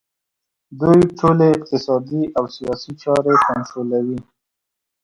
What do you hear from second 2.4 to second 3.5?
سیاسي چارې